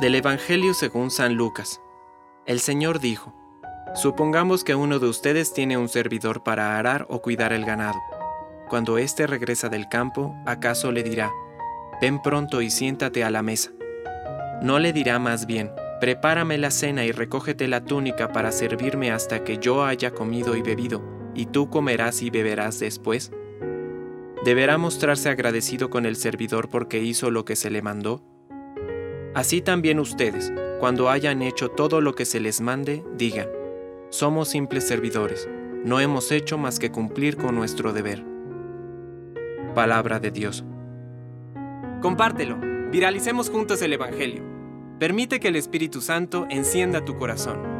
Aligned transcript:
Del 0.00 0.14
Evangelio 0.14 0.74
según 0.74 1.10
San 1.10 1.34
Lucas. 1.34 1.80
El 2.46 2.60
Señor 2.60 2.98
dijo, 2.98 3.34
Supongamos 3.94 4.64
que 4.64 4.74
uno 4.74 4.98
de 4.98 5.06
ustedes 5.06 5.52
tiene 5.52 5.76
un 5.76 5.88
servidor 5.88 6.42
para 6.42 6.78
arar 6.78 7.06
o 7.10 7.20
cuidar 7.20 7.52
el 7.52 7.64
ganado. 7.64 8.00
Cuando 8.68 8.96
éste 8.96 9.26
regresa 9.26 9.68
del 9.68 9.88
campo, 9.88 10.34
¿acaso 10.46 10.92
le 10.92 11.02
dirá, 11.02 11.30
Ven 12.00 12.22
pronto 12.22 12.62
y 12.62 12.70
siéntate 12.70 13.22
a 13.22 13.30
la 13.30 13.42
mesa? 13.42 13.70
No 14.62 14.78
le 14.78 14.92
dirá 14.92 15.18
más 15.18 15.46
bien, 15.46 15.70
Prepárame 16.00 16.58
la 16.58 16.70
cena 16.70 17.04
y 17.04 17.12
recógete 17.12 17.68
la 17.68 17.84
túnica 17.84 18.32
para 18.32 18.50
servirme 18.50 19.12
hasta 19.12 19.44
que 19.44 19.58
yo 19.58 19.84
haya 19.84 20.10
comido 20.10 20.56
y 20.56 20.62
bebido, 20.62 21.00
y 21.34 21.46
tú 21.46 21.70
comerás 21.70 22.22
y 22.22 22.30
beberás 22.30 22.80
después. 22.80 23.30
¿Deberá 24.44 24.78
mostrarse 24.78 25.28
agradecido 25.28 25.90
con 25.90 26.06
el 26.06 26.16
servidor 26.16 26.70
porque 26.70 26.98
hizo 26.98 27.30
lo 27.30 27.44
que 27.44 27.54
se 27.54 27.70
le 27.70 27.82
mandó? 27.82 28.31
Así 29.34 29.62
también 29.62 29.98
ustedes, 29.98 30.52
cuando 30.78 31.08
hayan 31.08 31.40
hecho 31.40 31.70
todo 31.70 32.02
lo 32.02 32.14
que 32.14 32.26
se 32.26 32.38
les 32.38 32.60
mande, 32.60 33.02
digan, 33.16 33.48
somos 34.10 34.48
simples 34.48 34.86
servidores, 34.86 35.48
no 35.84 36.00
hemos 36.00 36.30
hecho 36.32 36.58
más 36.58 36.78
que 36.78 36.92
cumplir 36.92 37.38
con 37.38 37.54
nuestro 37.54 37.94
deber. 37.94 38.22
Palabra 39.74 40.20
de 40.20 40.30
Dios. 40.30 40.66
Compártelo, 42.02 42.58
viralicemos 42.90 43.48
juntos 43.48 43.80
el 43.80 43.94
Evangelio. 43.94 44.42
Permite 44.98 45.40
que 45.40 45.48
el 45.48 45.56
Espíritu 45.56 46.02
Santo 46.02 46.46
encienda 46.50 47.02
tu 47.02 47.16
corazón. 47.16 47.71